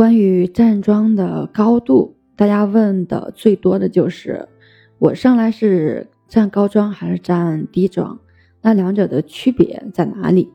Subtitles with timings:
[0.00, 4.48] 关于站桩的高度，大家问的最多的就是
[4.98, 8.18] 我上来是站高桩还是站低桩？
[8.62, 10.54] 那两者的区别在哪里？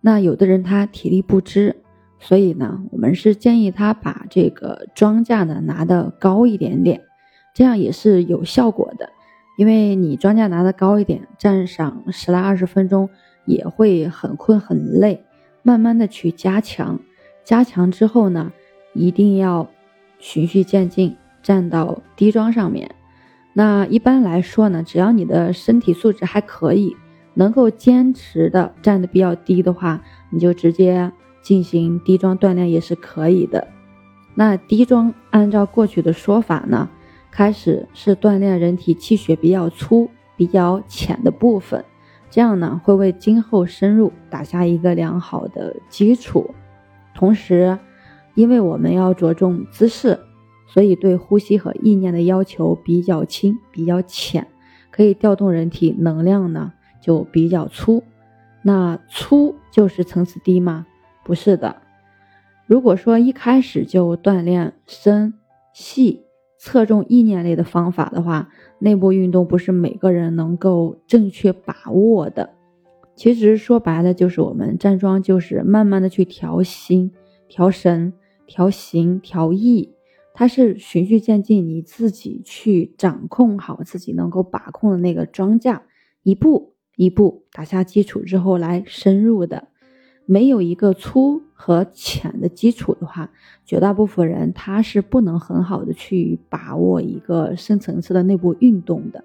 [0.00, 1.76] 那有的人他体力不支，
[2.18, 7.02] 所以呢，我们是建议他把这个桩架呢拿得高一点点，
[7.54, 9.10] 这样也是有效果的。
[9.56, 13.08] 因为你桩架拿得高一点，站上十来二十分钟
[13.46, 15.22] 也会很困很累，
[15.62, 16.98] 慢慢的去加强，
[17.44, 18.50] 加强之后呢。
[18.94, 19.68] 一定要
[20.18, 22.94] 循序渐进，站到低桩上面。
[23.54, 26.96] 那一般来说呢，只要你的身体素质还可以，
[27.34, 33.68] 能够坚持的站的比较低的话，你就直接进行低桩锻炼也是可以的。
[34.34, 36.88] 那低桩按照过去的说法呢，
[37.30, 41.84] 开始是锻炼人体气血比较粗、比较浅的部分，
[42.30, 46.54] 这样呢会为今后深入打下一个良好的基础，
[47.14, 47.78] 同时。
[48.34, 50.18] 因为我们要着重姿势，
[50.66, 54.46] 所以对呼吸和意念的要求比较轻、比较浅，
[54.90, 58.02] 可以调动人体能量呢，就比较粗。
[58.62, 60.86] 那粗就是层次低吗？
[61.24, 61.76] 不是的。
[62.66, 65.34] 如果说一开始就锻炼深
[65.74, 66.22] 细、
[66.58, 72.50] 侧重意念类的方法的话，内部运动不是每个人能够正确把握的。
[73.14, 77.12] 其实说白了，就是我们站桩就是慢慢的去调心、
[77.46, 78.14] 调神。
[78.46, 79.92] 调形调意，
[80.34, 85.82] 它是循序渐进，你自己去掌控好自己能够把控的那个庄架，
[86.22, 89.68] 一步一步打下基础之后来深入的。
[90.24, 93.32] 没有一个粗和浅的基础的话，
[93.64, 99.24] 绝大部分人他是不能很好的去把握一个深层次的内部运动的。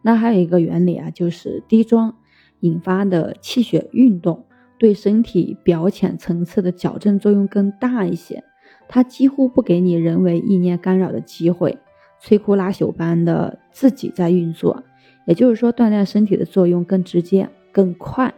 [0.00, 2.16] 那还有一个原理啊，就是低桩
[2.60, 4.46] 引发的气血运动。
[4.78, 8.42] 对身体表浅层次的矫正作用更大一些，
[8.88, 11.78] 它几乎不给你人为意念干扰的机会，
[12.20, 14.82] 摧枯拉朽般的自己在运作。
[15.26, 18.34] 也就是说，锻炼身体的作用更直接、更快，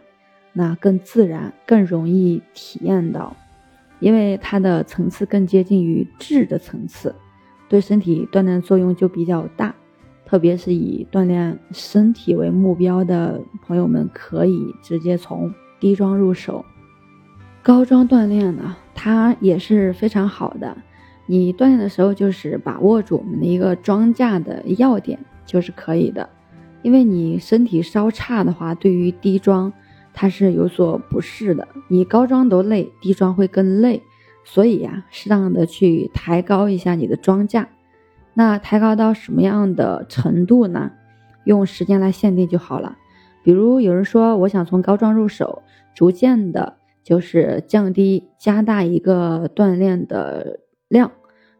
[0.53, 3.35] 那更自然、更容易体验到，
[3.99, 7.13] 因为它的层次更接近于质的层次，
[7.67, 9.75] 对身体锻炼作用就比较大。
[10.25, 15.53] 特别是以锻炼身体为目标的朋友们，可以直接从。
[15.79, 16.65] 低桩入手，
[17.61, 20.77] 高桩锻炼呢，它也是非常好的。
[21.25, 26.29] 你锻炼的时候，就是把握住我们的一个桩架的要点，就是可以的。
[26.83, 29.73] 因为你身体稍差的话，对于低桩
[30.13, 31.67] 它是有所不适的。
[31.89, 34.01] 你高桩都累，低桩会更累。
[34.45, 37.67] 所以呀，适当的去抬高一下你的桩架。
[38.33, 40.91] 那抬高到什么样的程度呢？
[41.43, 42.97] 用时间来限定就好了。
[43.47, 45.63] 比如有人说，我想从高桩入手，
[45.95, 50.59] 逐渐的，就是降低、加大一个锻炼的
[50.89, 51.13] 量。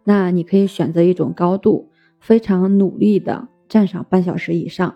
[0.04, 1.90] 那你可以选择一种高度，
[2.20, 4.96] 非常努力的站上半小时以上。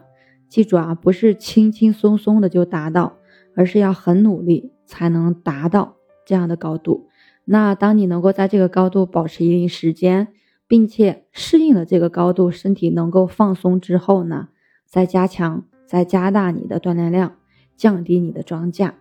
[0.50, 3.13] 记住啊，不是轻轻松松的就达到，
[3.56, 7.08] 而是要很努力才能达到这样的高度。
[7.46, 10.28] 那当你能够在这个高度保持一定时间，
[10.68, 14.50] 并且适应了这个高度，身体能够放松之后呢，
[14.85, 15.63] 再加强。
[15.91, 17.35] 再加大你的锻炼量，
[17.75, 18.94] 降低你的桩架。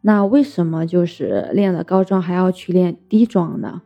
[0.00, 3.82] 那为什么就是练了高桩还要去练低桩呢？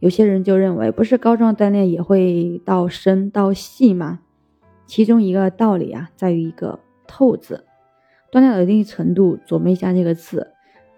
[0.00, 4.20] 有些人就认为，不是高桩锻炼也会到深到细吗？
[4.84, 7.64] 其中一个道理啊，在于一个“透”字，
[8.30, 10.48] 锻炼到一定程度，琢磨一下这个字，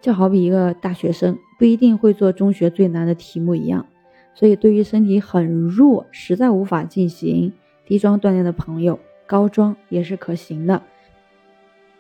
[0.01, 3.87] 就好比一个大学生不一定会做中学最难的题目一样。
[4.35, 7.53] 所以，对于身体很弱，实在无法进行
[7.87, 8.99] 低桩锻炼的朋友。
[9.29, 10.83] 高桩也是可行的，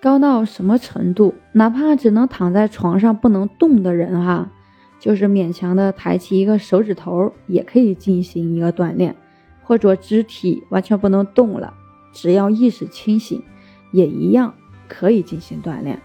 [0.00, 1.34] 高到什么程度？
[1.52, 4.50] 哪怕只能躺在床上不能动的人哈，
[4.98, 9.14] 就是勉强的抬起一个手指头也可以进行一个锻炼，
[9.62, 11.74] 或者肢体完全不能动了，
[12.14, 13.42] 只要意识清醒，
[13.92, 14.54] 也一样
[14.88, 16.00] 可以进行锻炼。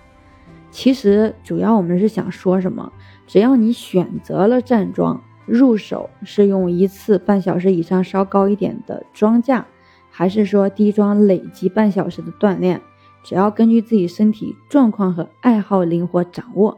[0.72, 2.92] 其实主要我们是想说什么？
[3.28, 9.66] 只要你选择了站桩，入手是用一次半小时以上稍高一点的桩架。
[10.16, 12.80] 还是说低桩累积半小时的锻炼，
[13.24, 16.78] 只要根据自己身体状况和爱好灵活掌握。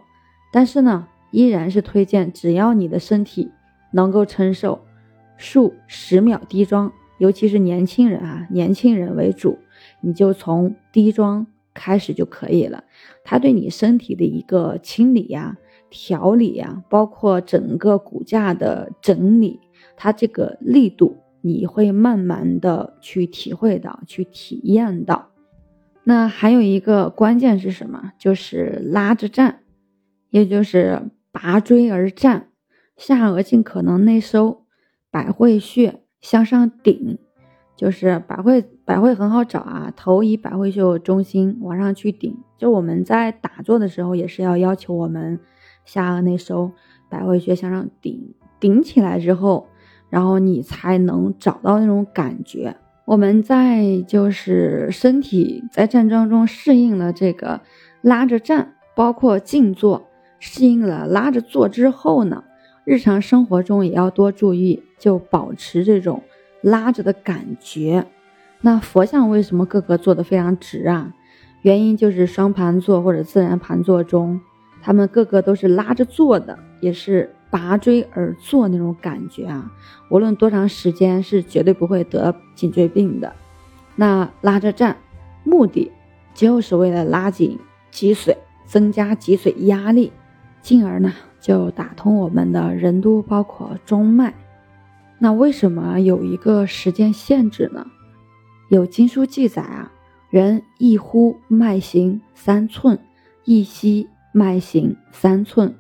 [0.53, 3.51] 但是呢，依然是推荐，只要你的身体
[3.91, 4.79] 能够承受
[5.35, 9.59] 数十秒低桩，尤其是年轻人啊，年轻人为主，
[9.99, 12.85] 你就从低桩开始就可以了。
[13.25, 15.57] 它对你身体的一个清理呀、
[15.89, 19.59] 调理呀，包括整个骨架的整理，
[19.97, 21.17] 它这个力度。
[21.45, 25.29] 你会慢慢的去体会到，去体验到。
[26.03, 28.13] 那还有一个关键是什么？
[28.17, 29.59] 就是拉着站，
[30.31, 32.47] 也就是拔椎而站。
[32.97, 34.65] 下颚尽可能内收，
[35.11, 37.19] 百会穴向上顶，
[37.75, 42.35] 就是百会百会很好找啊，头以百会穴中心往上去顶。
[42.57, 45.39] 就我们在打坐的时候，也是要要求我们
[45.83, 46.71] 下颚内收，
[47.07, 49.67] 百会穴向上顶，顶起来之后，
[50.09, 52.75] 然后你才能找到那种感觉。
[53.05, 57.61] 我们在就是身体在站桩中适应了这个
[58.01, 60.07] 拉着站，包括静坐，
[60.39, 62.43] 适应了拉着坐之后呢。
[62.83, 66.23] 日常生活中也要多注意，就保持这种
[66.61, 68.05] 拉着的感觉。
[68.61, 71.13] 那佛像为什么个个坐得非常直啊？
[71.61, 74.39] 原因就是双盘坐或者自然盘坐中，
[74.81, 79.71] 他们个个都是拉着坐的，也是拔椎而坐那种感觉啊。
[80.09, 83.33] 无论多长时间，是绝对不会得颈椎病的。
[83.95, 84.97] 那拉着站，
[85.45, 85.89] 目的
[86.33, 87.57] 就是为了拉紧
[87.91, 88.35] 脊髓，
[88.65, 90.11] 增加脊髓压力，
[90.61, 91.13] 进而呢。
[91.39, 94.33] 就打通我们的任督，包括中脉。
[95.19, 97.87] 那为什么有一个时间限制呢？
[98.69, 99.93] 有经书记载啊，
[100.29, 102.99] 人一呼脉行三寸，
[103.45, 105.73] 一吸脉行三寸，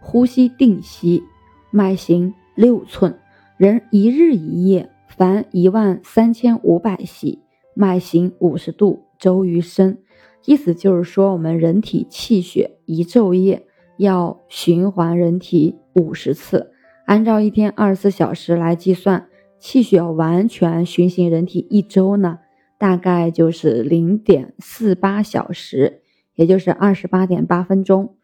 [0.00, 1.22] 呼吸定息
[1.70, 3.18] 脉行六寸。
[3.56, 7.40] 人一日一夜，凡一万三千五百息，
[7.74, 9.98] 脉行五十度，周于身。
[10.44, 13.64] 意思就是说，我们人体气血一昼夜。
[13.98, 16.70] 要循环人体五十次，
[17.04, 19.26] 按照一天二十四小时来计算，
[19.58, 22.38] 气血完全循行人体一周呢，
[22.78, 26.02] 大概就是零点四八小时，
[26.36, 28.17] 也就是二十八点八分钟。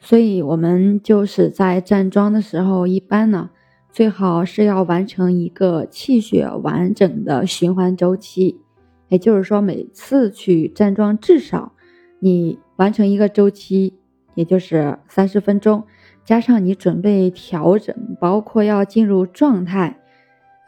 [0.00, 3.50] 所以，我们就是在站桩的时候，一般呢，
[3.90, 8.60] 最好是要完成一个气血完整的循环周期，
[9.08, 11.72] 也就是说，每次去站桩，至少
[12.18, 13.94] 你完成一个周期。
[14.36, 15.84] 也就是三十分钟，
[16.24, 19.98] 加上你准备调整，包括要进入状态，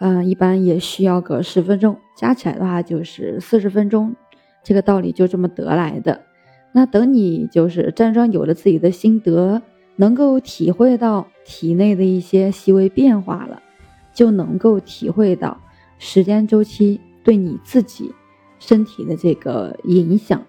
[0.00, 4.14] 嗯，一般也需要个十分钟，加起来的话就是四十分钟。
[4.64, 6.20] 这个道理就这么得来的。
[6.72, 9.62] 那等你就是站桩有了自己的心得，
[9.96, 13.62] 能够体会到体内的一些细微变化了，
[14.14, 15.60] 就能够体会到
[15.98, 18.14] 时间周期对你自己
[18.58, 20.42] 身体的这个影响。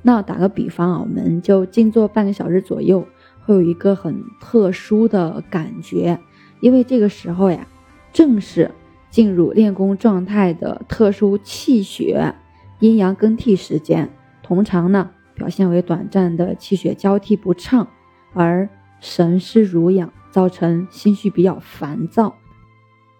[0.00, 3.06] 那打个比方啊，我们就静坐半个小时左右，
[3.44, 6.18] 会有一个很特殊的感觉，
[6.60, 7.66] 因为这个时候呀，
[8.12, 8.70] 正是
[9.10, 12.34] 进入练功状态的特殊气血
[12.80, 14.10] 阴阳更替时间，
[14.42, 15.10] 通常呢
[15.42, 17.88] 表现为短暂的气血交替不畅，
[18.32, 18.68] 而
[19.00, 22.36] 神失濡养，造成心绪比较烦躁。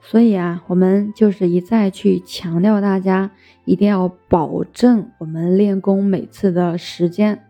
[0.01, 3.33] 所以啊，我们就是一再去强调，大家
[3.65, 7.45] 一定要保证我们练功每次的时间，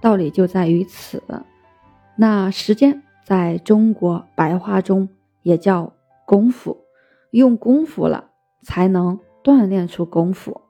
[0.00, 1.22] 道理就在于此。
[2.16, 5.10] 那时间在中国白话中
[5.42, 5.92] 也叫
[6.24, 6.78] 功夫，
[7.30, 8.30] 用功夫了
[8.62, 10.62] 才能锻炼出功夫。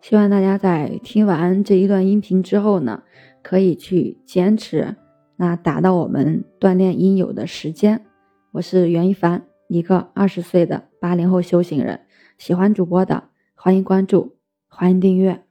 [0.00, 3.02] 希望大家在听完这一段音频之后呢，
[3.42, 4.96] 可以去坚持，
[5.36, 8.04] 那达到我们锻炼应有的时间。
[8.52, 9.44] 我是袁一凡。
[9.68, 12.00] 一个二十岁的八零后修行人，
[12.38, 14.36] 喜欢主播的欢迎关注，
[14.66, 15.44] 欢迎订阅。